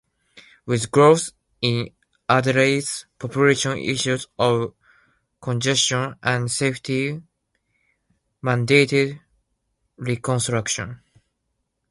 With 0.65 0.89
growth 0.89 1.29
in 1.61 1.91
Adelaide's 2.27 3.05
population 3.19 3.77
issues 3.77 4.25
of 4.39 4.73
congestion 5.39 6.15
and 6.23 6.49
safety 6.49 7.21
mandated 8.43 9.19
reconstruction. 9.97 11.03